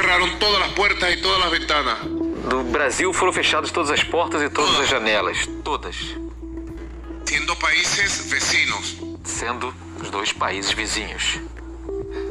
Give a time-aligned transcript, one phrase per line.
[0.00, 1.98] cerraron todas las puertas y todas las ventanas.
[2.48, 5.46] Do Brasil foram fechadas todas as portas e todas as janelas.
[5.62, 5.94] Todas.
[7.26, 8.96] Siendo países vecinos.
[9.24, 11.38] Sendo os dois países vizinhos.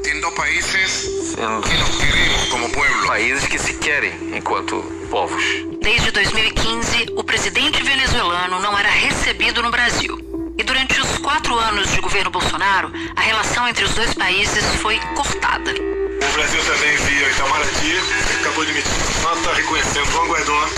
[0.04, 3.08] Siendo países Sendo que nos queremos como pueblo.
[3.08, 4.82] países que se querem enquanto
[5.12, 5.44] povos.
[5.80, 10.18] Desde 2015, o presidente venezuelano não era recebido no Brasil.
[10.58, 15.00] E durante os quatro anos de governo Bolsonaro, a relação entre os dois países foi
[15.16, 15.99] cortada.
[16.30, 18.00] O Brasil também, via Itamaraty,
[18.40, 18.92] acabou de emitir
[19.24, 20.70] nota reconhecendo Juan Guaidó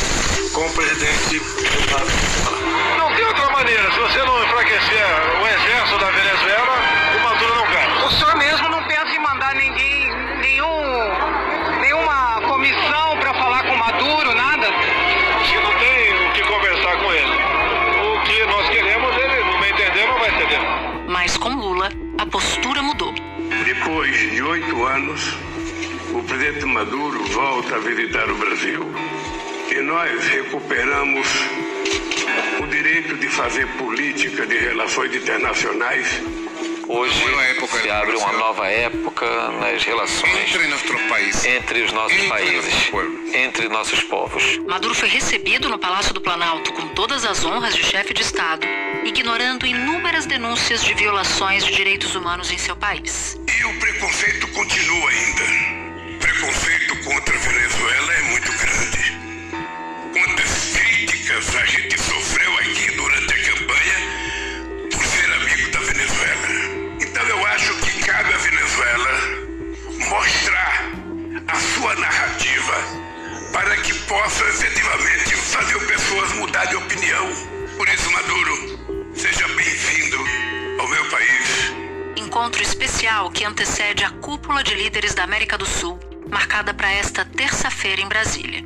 [0.53, 1.41] como presidente.
[2.97, 3.91] Não tem outra maneira.
[3.91, 5.05] Se você não enfraquecer
[5.41, 6.90] o exército da Venezuela,
[24.85, 25.33] anos,
[26.13, 28.85] o presidente Maduro volta a visitar o Brasil.
[29.71, 31.27] E nós recuperamos
[32.61, 36.21] o direito de fazer política de relações internacionais
[36.93, 39.25] Hoje se no abre uma nova época
[39.61, 41.45] nas relações Entre nuestros países.
[41.45, 42.73] entre os nossos Entre países,
[43.33, 44.57] entre nossos povos.
[44.67, 48.67] Maduro foi recebido no Palácio do Planalto com todas as honras de chefe de Estado,
[49.03, 53.37] ignorando inúmeras denúncias de violações de direitos humanos em seu país.
[53.47, 55.43] E o preconceito continua ainda.
[56.15, 59.21] O preconceito contra a Venezuela é muito grande.
[60.13, 63.95] Quantas críticas a gente sofreu aqui durante a campanha
[64.91, 66.47] por ser amigo da Venezuela.
[67.01, 69.11] Então eu acho que cabe à Venezuela
[70.09, 70.91] mostrar
[71.47, 72.75] a sua narrativa
[73.51, 77.27] para que possa efetivamente fazer pessoas mudar de opinião.
[77.77, 78.80] Por isso, Maduro,
[79.21, 80.17] seja bem-vindo
[80.81, 81.71] ao meu país.
[82.17, 87.23] Encontro especial que antecede a cúpula de líderes da América do Sul, marcada para esta
[87.23, 88.63] terça-feira em Brasília.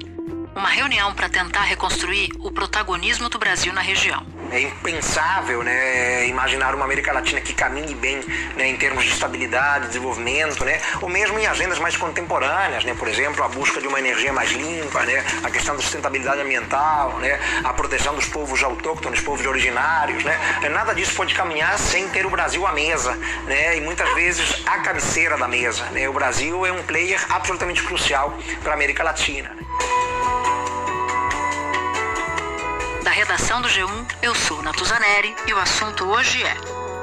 [0.55, 4.25] Uma reunião para tentar reconstruir o protagonismo do Brasil na região.
[4.55, 8.21] É impensável né, imaginar uma América Latina que caminhe bem
[8.55, 13.09] né, em termos de estabilidade, desenvolvimento, né, ou mesmo em agendas mais contemporâneas, né, por
[13.09, 17.37] exemplo, a busca de uma energia mais limpa, né, a questão da sustentabilidade ambiental, né,
[17.65, 20.23] a proteção dos povos autóctones, povos originários.
[20.23, 20.39] Né,
[20.71, 23.11] nada disso pode caminhar sem ter o Brasil à mesa
[23.47, 25.83] né, e muitas vezes a cabeceira da mesa.
[25.91, 29.49] Né, o Brasil é um player absolutamente crucial para a América Latina.
[29.49, 30.04] né.
[33.25, 36.55] Redação do G1, eu sou Natuzaneri e o assunto hoje é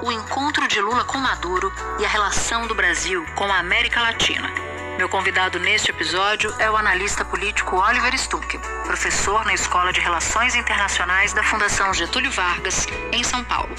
[0.04, 4.48] o encontro de Lula com Maduro e a relação do Brasil com a América Latina.
[4.96, 10.54] Meu convidado neste episódio é o analista político Oliver Stuckel, professor na Escola de Relações
[10.54, 13.74] Internacionais da Fundação Getúlio Vargas, em São Paulo.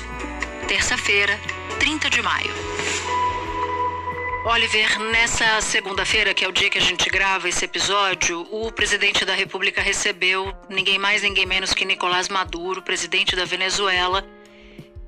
[0.68, 1.40] Terça-feira,
[1.80, 2.54] 30 de maio.
[4.46, 9.24] Oliver, nessa segunda-feira, que é o dia que a gente grava esse episódio, o presidente
[9.24, 14.22] da República recebeu ninguém mais, ninguém menos que Nicolás Maduro, presidente da Venezuela,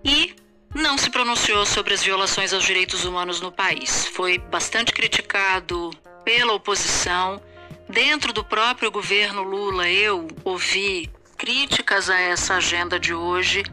[0.06, 0.34] e
[0.74, 4.08] não se pronunciou sobre as violações aos direitos humanos no país.
[4.08, 5.92] Foi bastante criticado
[6.24, 7.42] pela oposição.
[7.90, 13.64] Dentro do próprio governo Lula, eu ouvi críticas a essa agenda de hoje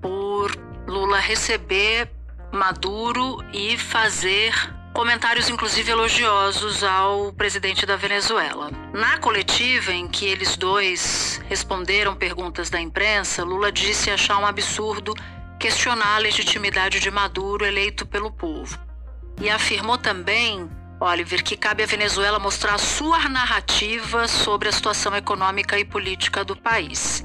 [0.00, 2.08] por Lula receber
[2.52, 4.54] Maduro e fazer
[4.92, 8.70] comentários, inclusive elogiosos, ao presidente da Venezuela.
[8.92, 15.14] Na coletiva em que eles dois responderam perguntas da imprensa, Lula disse achar um absurdo
[15.58, 18.78] questionar a legitimidade de Maduro eleito pelo povo.
[19.40, 20.68] E afirmou também,
[21.00, 26.56] Oliver, que cabe à Venezuela mostrar sua narrativa sobre a situação econômica e política do
[26.56, 27.24] país.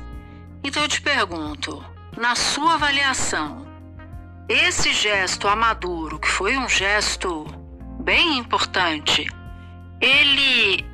[0.63, 1.83] Então eu te pergunto,
[2.15, 3.67] na sua avaliação,
[4.47, 7.45] esse gesto a Maduro, que foi um gesto
[8.07, 9.27] bem importante,
[9.99, 10.85] ele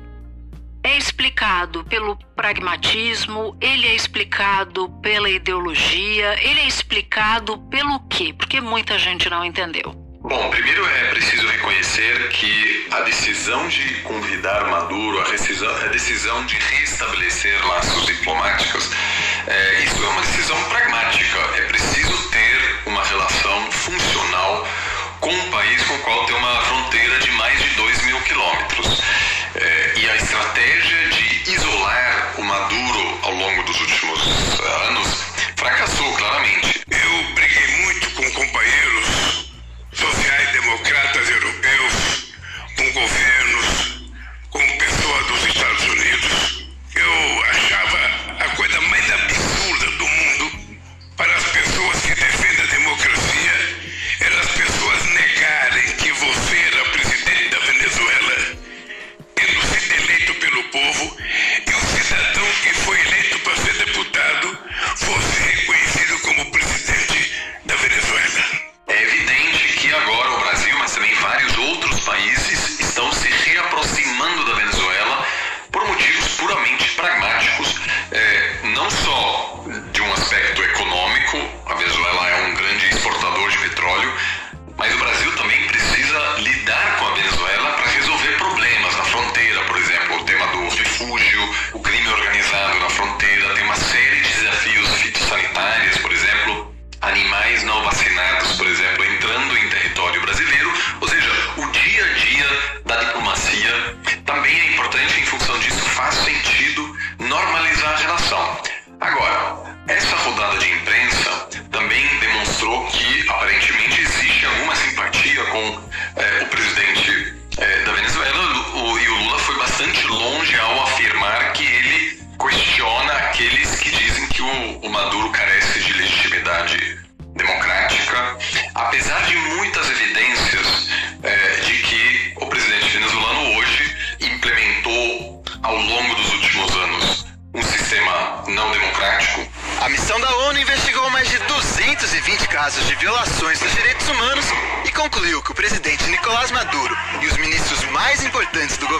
[0.82, 8.34] é explicado pelo pragmatismo, ele é explicado pela ideologia, ele é explicado pelo quê?
[8.36, 9.92] Porque muita gente não entendeu.
[10.22, 16.44] Bom, primeiro é preciso reconhecer que a decisão de convidar Maduro, a decisão, a decisão
[16.46, 18.90] de restabelecer laços diplomáticos,
[19.46, 21.38] é, isso é uma decisão pragmática.
[21.58, 24.66] É preciso ter uma relação funcional
[25.24, 29.00] com um país com o qual tem uma fronteira de mais de 2 mil quilômetros.
[29.54, 34.20] É, e a estratégia de isolar o Maduro ao longo dos últimos
[34.60, 35.08] eh, anos
[35.56, 36.73] fracassou claramente.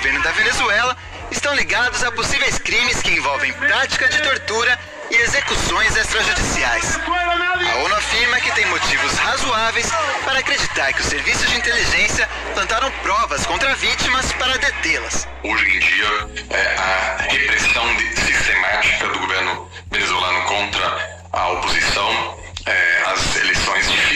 [0.04, 0.94] Governo da Venezuela
[1.30, 4.78] estão ligados a possíveis crimes que envolvem prática de tortura
[5.10, 6.98] e execuções extrajudiciais.
[6.98, 9.90] A ONU afirma que tem motivos razoáveis
[10.26, 15.26] para acreditar que os serviços de inteligência plantaram provas contra vítimas para detê-las.
[15.42, 17.86] Hoje em dia, é, a repressão
[18.26, 24.13] sistemática do governo venezuelano contra a oposição, é, as eleições dificilmente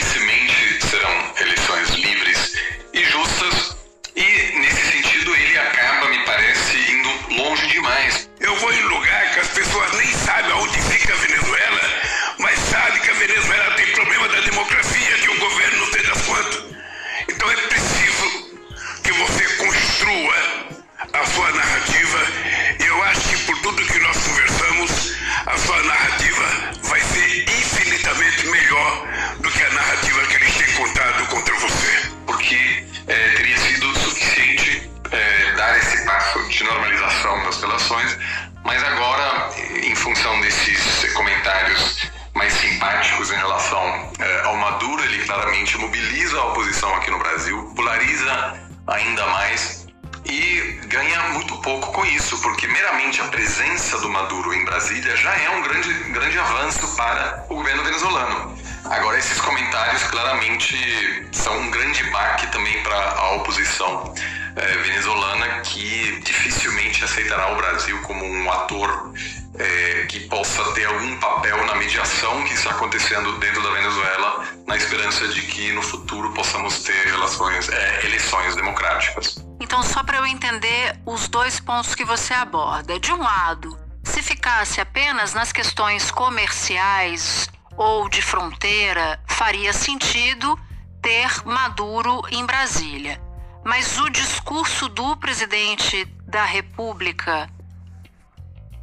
[55.49, 58.59] é um grande, grande avanço para o governo venezuelano.
[58.85, 64.15] Agora, esses comentários claramente são um grande baque também para a oposição
[64.57, 69.13] eh, venezuelana, que dificilmente aceitará o Brasil como um ator
[69.59, 74.77] eh, que possa ter algum papel na mediação que está acontecendo dentro da Venezuela, na
[74.77, 79.37] esperança de que no futuro possamos ter relações, eh, eleições democráticas.
[79.61, 82.99] Então, só para eu entender os dois pontos que você aborda.
[83.01, 83.88] De um lado,
[84.29, 90.59] ficasse apenas nas questões comerciais ou de fronteira, faria sentido
[91.01, 93.19] ter Maduro em Brasília.
[93.65, 97.49] Mas o discurso do presidente da República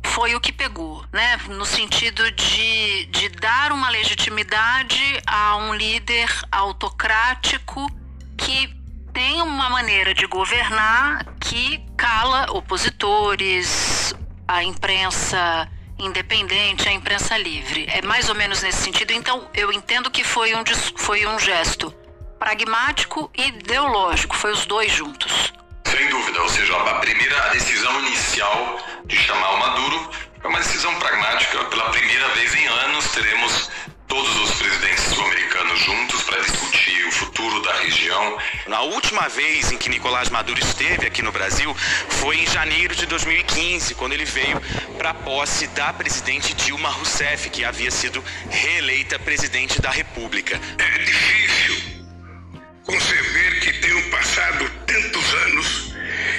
[0.03, 1.37] foi o que pegou, né?
[1.49, 7.87] No sentido de, de dar uma legitimidade a um líder autocrático
[8.35, 8.73] que
[9.13, 14.15] tem uma maneira de governar que cala opositores,
[14.47, 17.87] a imprensa independente, a imprensa livre.
[17.89, 19.11] É mais ou menos nesse sentido.
[19.11, 20.63] Então, eu entendo que foi um,
[20.95, 21.93] foi um gesto
[22.39, 25.53] pragmático e ideológico, foi os dois juntos.
[25.85, 30.09] Sem dúvida, ou seja, a primeira decisão inicial de chamar o Maduro
[30.43, 31.63] é uma decisão pragmática.
[31.65, 33.69] Pela primeira vez em anos, teremos
[34.07, 38.37] todos os presidentes sul-americanos juntos para discutir o futuro da região.
[38.67, 41.73] Na última vez em que Nicolás Maduro esteve aqui no Brasil
[42.09, 44.61] foi em janeiro de 2015, quando ele veio
[44.97, 50.59] para a posse da presidente Dilma Rousseff, que havia sido reeleita presidente da República.
[50.77, 52.05] É difícil
[52.83, 55.95] conceber que tenham passado tantos anos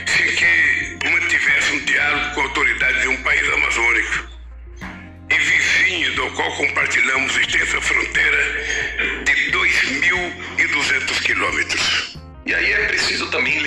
[0.06, 4.36] sem que mantivesse um diálogo com a autoridade de um país amazônico
[5.30, 7.36] e vizinho do qual compartilhamos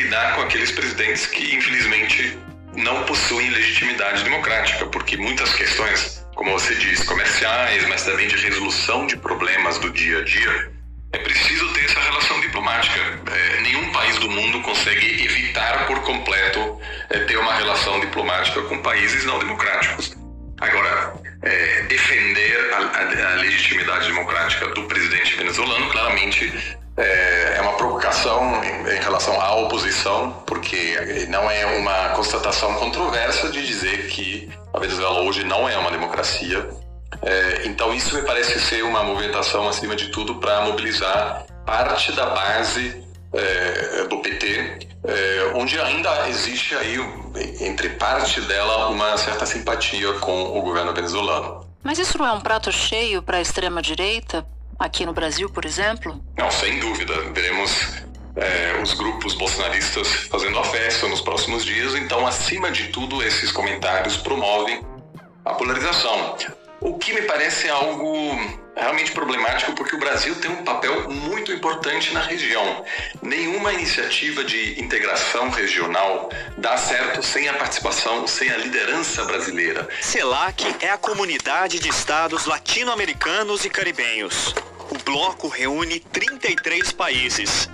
[0.09, 2.35] lidar com aqueles presidentes que, infelizmente,
[2.75, 9.05] não possuem legitimidade democrática, porque muitas questões, como você diz, comerciais, mas também de resolução
[9.05, 10.71] de problemas do dia a dia,
[11.13, 12.99] é preciso ter essa relação diplomática.
[12.99, 18.79] É, nenhum país do mundo consegue evitar por completo é, ter uma relação diplomática com
[18.79, 20.17] países não democráticos.
[20.59, 21.13] Agora,
[21.43, 26.51] é, defender a, a, a, legitimidade democrática do presidente venezuelano claramente
[26.99, 33.65] é, é, uma provocação em relação à oposição, porque não é uma constatação controversa de
[33.65, 36.69] dizer que a Venezuela hoje não é uma democracia.
[37.21, 42.25] É, então, isso me parece ser uma movimentação, acima de tudo, para mobilizar parte da
[42.31, 43.01] base
[43.31, 44.89] é, do PT,
[45.55, 46.97] onde ainda existe aí,
[47.61, 51.65] entre parte dela, uma certa simpatia com o governo venezuelano.
[51.81, 54.45] Mas isso não é um prato cheio para a extrema-direita,
[54.79, 56.23] aqui no Brasil, por exemplo?
[56.37, 57.13] Não, sem dúvida.
[57.33, 57.71] Veremos
[58.35, 63.51] é, os grupos bolsonaristas fazendo a festa nos próximos dias, então, acima de tudo, esses
[63.51, 64.81] comentários promovem
[65.43, 66.37] a polarização.
[66.81, 68.39] O que me parece algo
[68.73, 72.85] realmente problemático porque o Brasil tem um papel muito importante na região.
[73.21, 79.89] Nenhuma iniciativa de integração regional dá certo sem a participação, sem a liderança brasileira.
[80.01, 84.55] CELAC é a comunidade de estados latino-americanos e caribenhos.
[84.89, 87.69] O bloco reúne 33 países.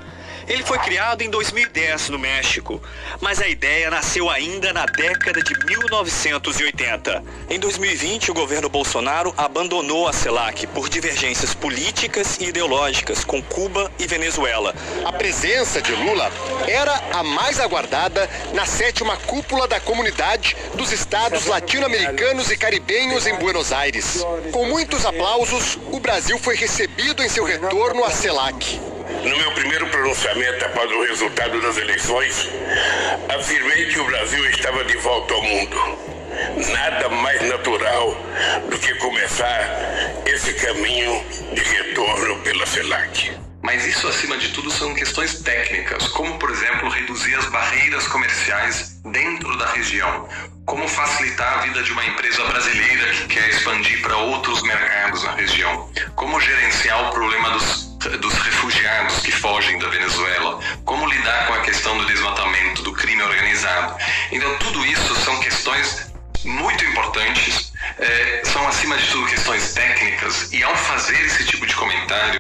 [0.48, 2.82] Ele foi criado em 2010 no México,
[3.20, 7.24] mas a ideia nasceu ainda na década de 1980.
[7.50, 13.92] Em 2020, o governo Bolsonaro abandonou a CELAC por divergências políticas e ideológicas com Cuba
[13.98, 14.76] e Venezuela.
[15.04, 16.32] A presença de Lula
[16.68, 23.36] era a mais aguardada na sétima cúpula da comunidade dos estados latino-americanos e caribenhos em
[23.36, 24.24] Buenos Aires.
[24.52, 28.95] Com muitos aplausos, o Brasil foi recebido em seu retorno à CELAC.
[29.24, 32.50] No meu primeiro pronunciamento após o resultado das eleições,
[33.30, 35.78] afirmei que o Brasil estava de volta ao mundo.
[36.72, 38.18] Nada mais natural
[38.70, 43.32] do que começar esse caminho de retorno pela CELAC.
[43.62, 49.02] Mas isso, acima de tudo, são questões técnicas, como, por exemplo, reduzir as barreiras comerciais
[49.04, 50.30] dentro da região,
[50.66, 55.32] como facilitar a vida de uma empresa brasileira que quer expandir para outros mercados na
[55.32, 61.54] região, como gerenciar o problema dos dos refugiados que fogem da Venezuela, como lidar com
[61.54, 63.96] a questão do desmatamento, do crime organizado.
[64.32, 70.64] Então, tudo isso são questões muito importantes, é, são acima de tudo questões técnicas, e
[70.64, 72.40] ao fazer esse tipo de comentário,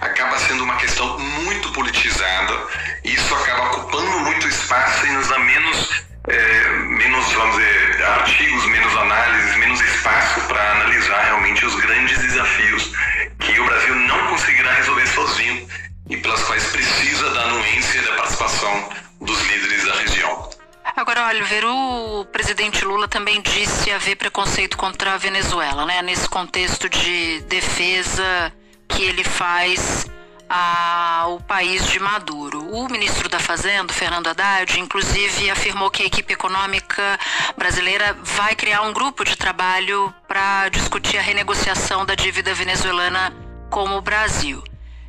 [0.00, 2.66] acaba sendo uma questão muito politizada,
[3.04, 8.66] e isso acaba ocupando muito espaço e nos dá menos é, menos, vamos dizer, artigos,
[8.66, 12.92] menos análises, menos espaço para analisar realmente os grandes desafios
[13.38, 15.68] que o Brasil não conseguirá resolver sozinho
[16.08, 18.88] e pelas quais precisa da anuência e da participação
[19.20, 20.50] dos líderes da região.
[20.96, 26.00] Agora, Oliver, o presidente Lula também disse haver preconceito contra a Venezuela, né?
[26.02, 28.52] Nesse contexto de defesa
[28.88, 30.06] que ele faz
[30.48, 32.68] ao país de Maduro.
[32.74, 37.18] O ministro da Fazenda, Fernando Haddad, inclusive afirmou que a equipe econômica
[37.56, 43.34] brasileira vai criar um grupo de trabalho para discutir a renegociação da dívida venezuelana
[43.70, 44.62] com o Brasil.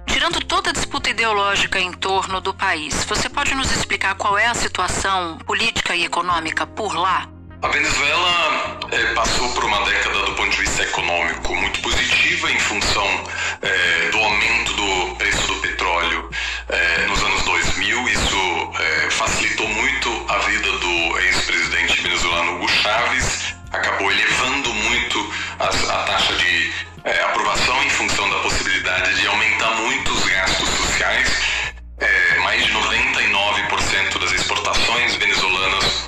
[0.08, 4.46] Tirando toda a disputa ideológica em torno do país, você pode nos explicar qual é
[4.46, 7.35] a situação política e econômica por lá?
[7.65, 12.60] A Venezuela é, passou por uma década do ponto de vista econômico muito positiva em
[12.60, 13.24] função
[13.63, 16.29] é, do aumento do preço do petróleo
[16.69, 18.07] é, nos anos 2000.
[18.10, 18.72] Isso
[19.10, 26.36] facilitou muito a vida do ex-presidente venezuelano Hugo Chávez, acabou elevando muito a, a taxa
[26.36, 26.72] de
[27.31, 31.41] aprovação em função da possibilidade de aumentar muito os gastos sociais.
[32.43, 36.04] mais de 99% das exportações venezuelanas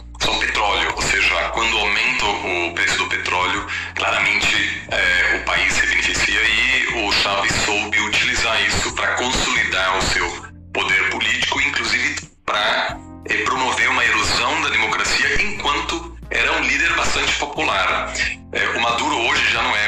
[0.57, 6.39] petróleo, ou seja, quando aumenta o preço do petróleo, claramente é, o país se beneficia
[6.41, 10.27] e o Chávez soube utilizar isso para consolidar o seu
[10.73, 12.97] poder político, inclusive para
[13.29, 18.11] é, promover uma erosão da democracia enquanto era um líder bastante popular.
[18.51, 19.87] É, o Maduro hoje já não é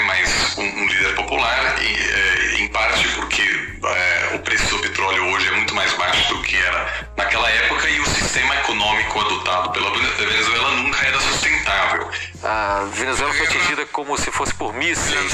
[12.93, 15.33] Venezuela foi atingida como se fosse por mísseis,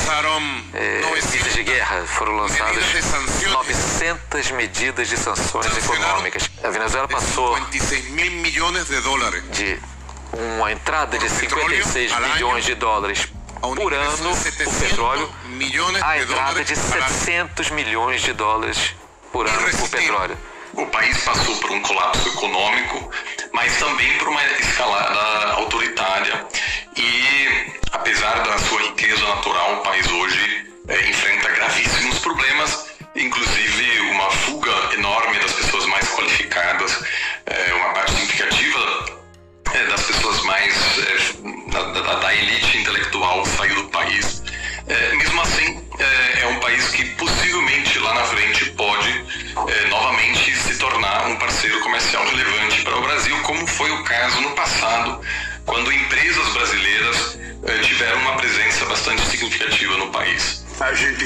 [0.74, 2.06] é, mísseis de guerra.
[2.06, 2.84] Foram lançadas
[3.52, 6.50] 900 medidas de sanções econômicas.
[6.64, 7.58] A Venezuela passou
[9.52, 9.80] de
[10.34, 13.28] uma entrada de 56 bilhões de dólares
[13.62, 14.38] por ano por
[14.80, 15.30] petróleo
[16.04, 18.96] a entrada de 700 milhões de dólares
[19.32, 20.38] por ano por petróleo.
[20.78, 23.10] O país passou por um colapso econômico,
[23.54, 26.46] mas também por uma escalada autoritária.
[26.98, 34.30] E, apesar da sua riqueza natural, o país hoje é, enfrenta gravíssimos problemas, inclusive uma
[34.32, 35.05] fuga enorme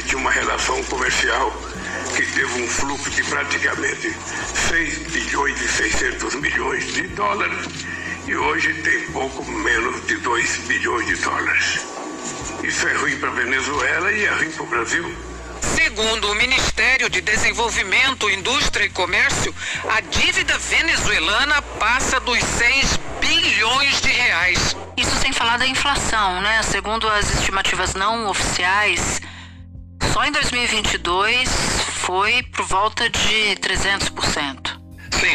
[0.09, 1.53] tinha uma relação comercial
[2.15, 4.11] que teve um fluxo de praticamente
[4.67, 7.67] 6 bilhões e 600 milhões de dólares
[8.25, 11.85] e hoje tem pouco menos de 2 bilhões de dólares.
[12.63, 15.15] Isso é ruim para a Venezuela e é ruim para o Brasil.
[15.75, 19.53] Segundo o Ministério de Desenvolvimento, Indústria e Comércio,
[19.89, 24.75] a dívida venezuelana passa dos 6 bilhões de reais.
[24.97, 26.63] Isso sem falar da inflação, né?
[26.63, 29.21] Segundo as estimativas não oficiais,
[30.13, 31.49] só em 2022
[32.05, 34.79] foi por volta de 300%.
[35.11, 35.27] Sim,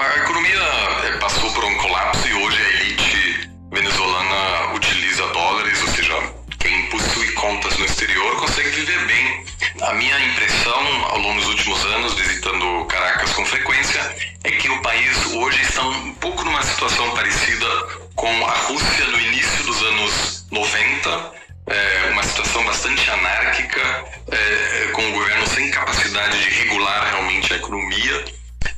[0.00, 0.60] a economia
[1.04, 6.14] eh, passou por um colapso e hoje a elite venezuelana utiliza dólares, ou seja,
[6.58, 9.44] quem possui contas no exterior consegue viver bem.
[9.82, 14.00] A minha impressão ao longo dos últimos anos, visitando Caracas com frequência,
[14.44, 17.66] é que o país hoje está um pouco numa situação parecida
[18.14, 21.35] com a Rússia no início dos anos 90,
[21.66, 23.80] é, uma situação bastante anárquica,
[24.30, 28.24] é, com o governo sem capacidade de regular realmente a economia,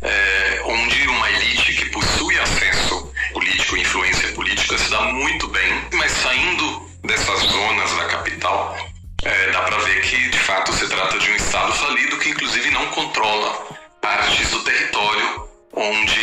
[0.03, 6.11] é, onde uma elite que possui acesso político, influência política, se dá muito bem, mas
[6.13, 8.77] saindo dessas zonas da capital,
[9.25, 12.71] é, dá para ver que de fato se trata de um Estado falido que inclusive
[12.71, 13.67] não controla
[14.01, 16.18] partes do território onde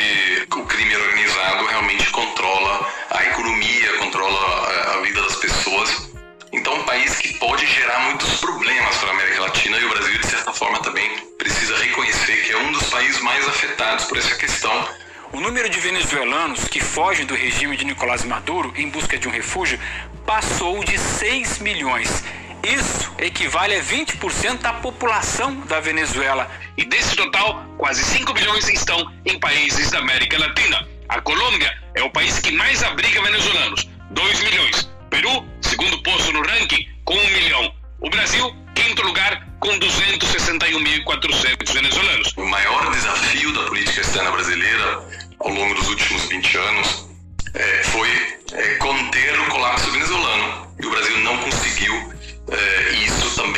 [7.55, 11.09] pode gerar muitos problemas para a América Latina e o Brasil, de certa forma, também
[11.37, 14.85] precisa reconhecer que é um dos países mais afetados por essa questão
[15.31, 19.31] o número de venezuelanos que fogem do regime de Nicolás Maduro em busca de um
[19.31, 19.79] refúgio
[20.25, 22.25] passou de 6 milhões.
[22.61, 26.51] Isso equivale a 20% da população da Venezuela.
[26.77, 30.87] E desse total, quase 5 milhões estão em países da América Latina.
[31.07, 34.89] A Colômbia é o país que mais abriga venezuelanos, 2 milhões.
[35.09, 37.71] Peru, segundo posto no ranking, com 1 milhão.
[38.01, 42.33] O Brasil, quinto lugar, com 261.400 venezuelanos.
[42.35, 45.07] O maior desafio da política externa brasileira
[45.39, 47.07] ao longo dos últimos 20 anos
[47.53, 48.09] é, foi
[48.53, 50.67] é, conter o colapso venezuelano.
[50.81, 52.13] E o Brasil não conseguiu.
[52.51, 53.54] É, isso também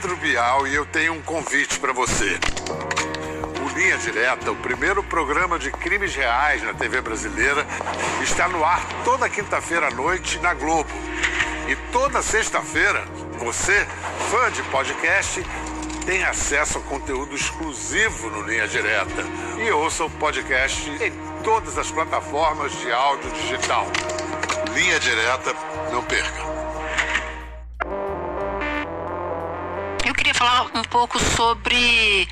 [0.00, 2.38] Pedro Bial e eu tenho um convite para você.
[3.74, 7.66] Linha Direta, o primeiro programa de crimes reais na TV brasileira,
[8.22, 10.88] está no ar toda quinta-feira à noite na Globo.
[11.66, 13.04] E toda sexta-feira,
[13.40, 13.84] você,
[14.30, 15.44] fã de podcast,
[16.06, 19.24] tem acesso a conteúdo exclusivo no Linha Direta.
[19.58, 23.84] E ouça o podcast em todas as plataformas de áudio digital.
[24.74, 25.52] Linha Direta,
[25.90, 26.57] não perca.
[30.48, 32.26] Falar um pouco sobre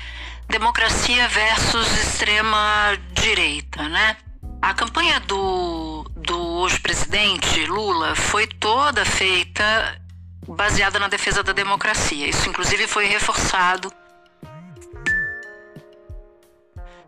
[0.49, 4.17] democracia versus extrema direita, né?
[4.59, 10.01] A campanha do, do hoje presidente Lula foi toda feita
[10.47, 12.27] baseada na defesa da democracia.
[12.27, 13.93] Isso, inclusive, foi reforçado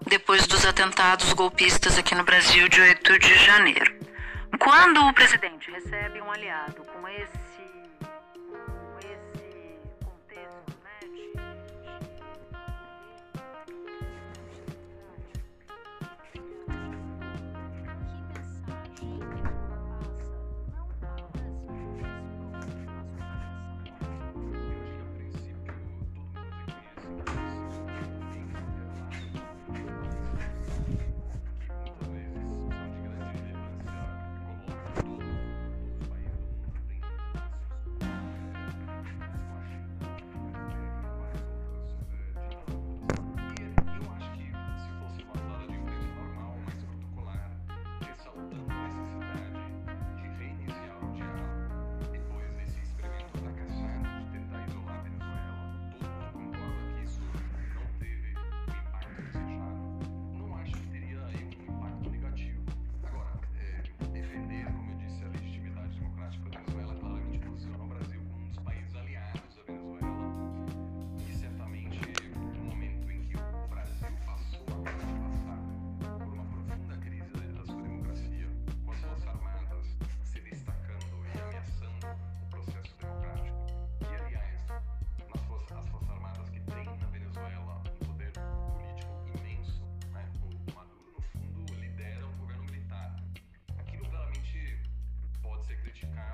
[0.05, 3.95] depois dos atentados golpistas aqui no Brasil de 8 de janeiro.
[4.59, 7.48] Quando o presidente recebe um aliado com esse
[95.89, 96.28] крючка.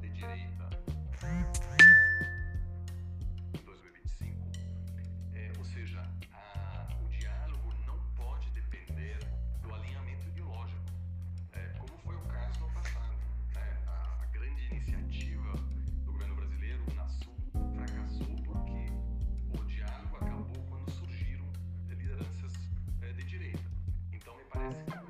[0.00, 0.70] de direita
[3.52, 4.50] em 2025.
[5.34, 6.02] É, ou seja,
[7.04, 9.18] o diálogo não pode depender
[9.60, 10.80] do alinhamento ideológico,
[11.52, 13.14] é, como foi o caso no passado.
[13.54, 13.78] Né?
[13.86, 15.52] A, grande iniciativa
[16.06, 17.34] do governo brasileiro, na Sul
[17.74, 18.86] fracassou porque
[19.60, 21.44] o diálogo acabou quando surgiram
[21.90, 22.54] lideranças
[23.02, 23.70] é, de direita.
[24.12, 25.01] Então, me parece que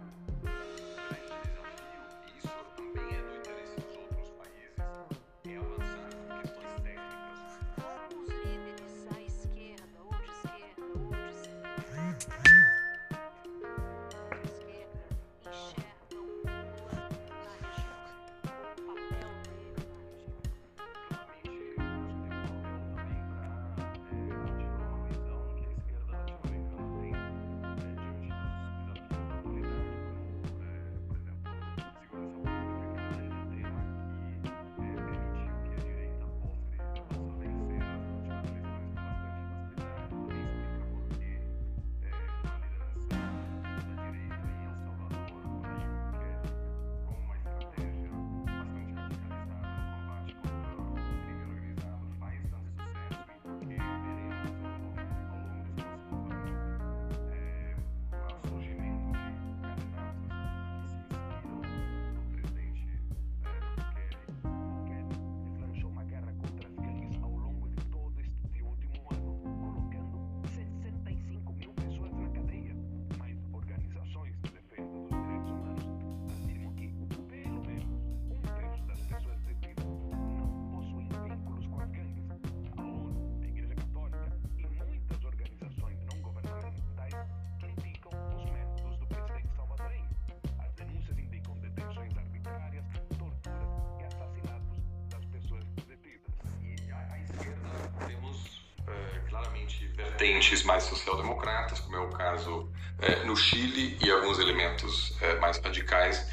[100.23, 105.59] vertentes mais social-democratas, como é o caso é, no Chile, e alguns elementos é, mais
[105.59, 106.25] radicais.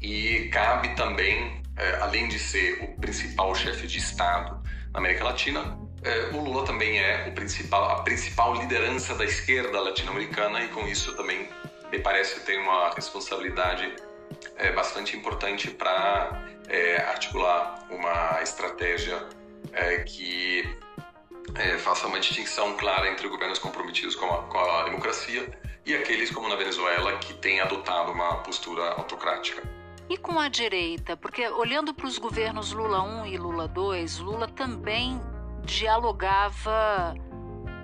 [0.00, 5.78] E cabe também, é, além de ser o principal chefe de Estado na América Latina,
[6.04, 11.14] é, o Lula também é principal, a principal liderança da esquerda latino-americana e com isso
[11.16, 11.48] também
[11.90, 13.92] me parece ter uma responsabilidade
[14.56, 19.18] é, bastante importante para é, articular uma estratégia
[20.06, 20.68] que
[21.54, 25.50] é, faça uma distinção clara entre governos comprometidos com a, com a democracia
[25.84, 29.62] e aqueles como na Venezuela que têm adotado uma postura autocrática.
[30.08, 31.16] E com a direita?
[31.16, 35.20] Porque olhando para os governos Lula 1 e Lula 2, Lula também
[35.64, 37.14] dialogava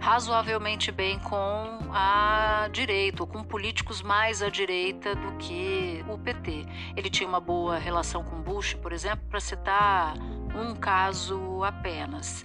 [0.01, 6.67] razoavelmente bem com a direita, com políticos mais à direita do que o PT.
[6.97, 10.15] Ele tinha uma boa relação com Bush, por exemplo, para citar
[10.59, 12.45] um caso apenas.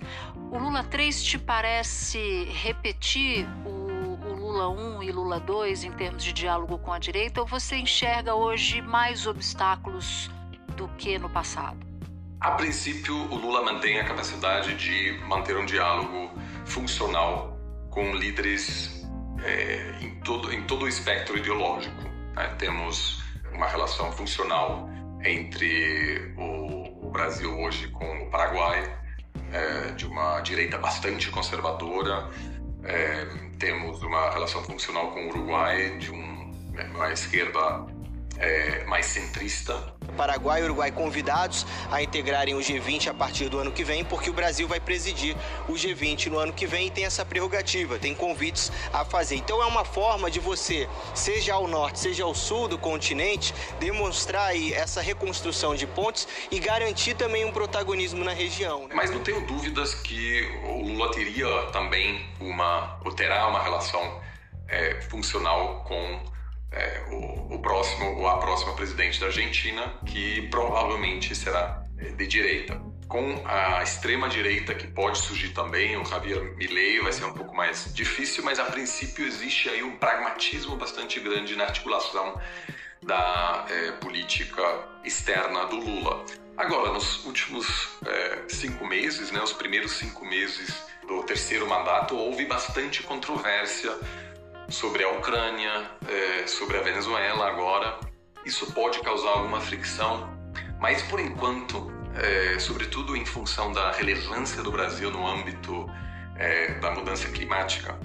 [0.52, 6.24] O Lula 3 te parece repetir o, o Lula 1 e Lula 2 em termos
[6.24, 10.30] de diálogo com a direita, ou você enxerga hoje mais obstáculos
[10.76, 11.78] do que no passado?
[12.40, 16.30] A princípio, o Lula mantém a capacidade de manter um diálogo
[16.66, 17.58] funcional
[17.90, 19.08] com líderes
[19.44, 22.04] é, em, todo, em todo o espectro ideológico.
[22.36, 22.48] Né?
[22.58, 23.24] Temos
[23.54, 24.90] uma relação funcional
[25.24, 26.83] entre o,
[27.14, 28.92] Brasil hoje com o Paraguai,
[29.52, 32.28] é, de uma direita bastante conservadora.
[32.84, 33.26] É,
[33.60, 36.52] temos uma relação funcional com o Uruguai, de um,
[36.96, 37.86] uma esquerda
[38.38, 39.94] é, mais centrista.
[40.18, 44.30] Paraguai e Uruguai convidados a integrarem o G20 a partir do ano que vem, porque
[44.30, 45.36] o Brasil vai presidir
[45.68, 49.36] o G20 no ano que vem e tem essa prerrogativa, tem convites a fazer.
[49.36, 54.48] Então é uma forma de você, seja ao norte, seja ao sul do continente, demonstrar
[54.48, 58.88] aí essa reconstrução de pontes e garantir também um protagonismo na região.
[58.88, 58.96] Né?
[58.96, 64.22] Mas não tenho dúvidas que o Lula teria também uma, ou terá uma relação
[64.68, 66.33] é, funcional com
[66.74, 72.28] é, o, o, próximo ou a próxima presidente da Argentina, que provavelmente será é, de
[72.28, 72.82] direita.
[73.08, 77.56] Com a extrema direita que pode surgir também, o Javier Milei vai ser um pouco
[77.56, 82.40] mais difícil, mas a princípio existe aí um pragmatismo bastante grande na articulação
[83.04, 84.64] da é, política
[85.04, 86.26] externa do Lula.
[86.58, 90.74] Agora, nos últimos é, cinco meses, né, os primeiros cinco meses
[91.08, 93.92] do terceiro mandato, houve bastante controvérsia
[94.70, 98.00] sobre a Ucrânia, é, sobre a Venezuela agora.
[98.46, 100.30] Isso pode causar alguma fricção,
[100.80, 105.90] mas por enquanto, é, sobretudo em função da relevância do Brasil no âmbito
[106.38, 107.98] é, da mudança climática,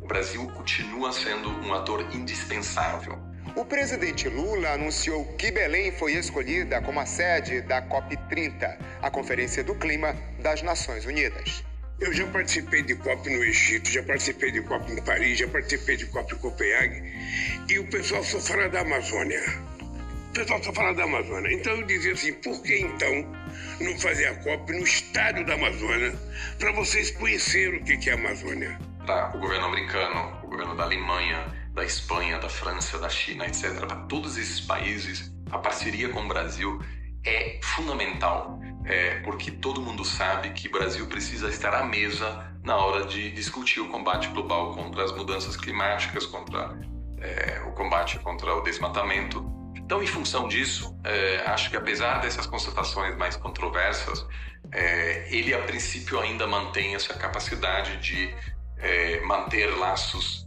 [0.00, 3.18] o Brasil continua sendo um ator indispensável.
[3.56, 9.64] O presidente Lula anunciou que Belém foi escolhida como a sede da COP30, a Conferência
[9.64, 11.64] do Clima das Nações Unidas.
[12.00, 15.96] Eu já participei de COP no Egito, já participei de COP em Paris, já participei
[15.96, 17.02] de COP em Copenhague.
[17.68, 19.42] E o pessoal só fala da Amazônia.
[20.30, 21.52] O pessoal só fala da Amazônia.
[21.52, 23.12] Então eu dizia assim, por que então
[23.80, 26.14] não fazer a COP no estado da Amazônia
[26.56, 28.78] para vocês conhecerem o que é a Amazônia?
[29.04, 33.74] Tá, o governo americano, o governo da Alemanha, da Espanha, da França, da China, etc.,
[33.74, 36.80] para todos esses países, a parceria com o Brasil
[37.24, 42.76] é fundamental, é, porque todo mundo sabe que o Brasil precisa estar à mesa na
[42.76, 46.78] hora de discutir o combate global contra as mudanças climáticas, contra
[47.20, 49.44] é, o combate contra o desmatamento.
[49.76, 54.26] Então, em função disso, é, acho que apesar dessas constatações mais controversas,
[54.72, 58.34] é, ele a princípio ainda mantém essa capacidade de
[58.78, 60.46] é, manter laços,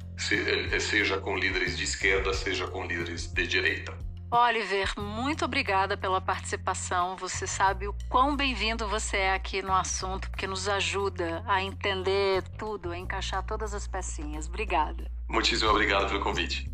[0.79, 3.97] seja com líderes de esquerda, seja com líderes de direita.
[4.33, 7.17] Oliver, muito obrigada pela participação.
[7.17, 12.41] Você sabe o quão bem-vindo você é aqui no assunto, porque nos ajuda a entender
[12.57, 14.47] tudo, a encaixar todas as pecinhas.
[14.47, 15.11] Obrigada.
[15.27, 16.70] Muitíssimo obrigado pelo convite.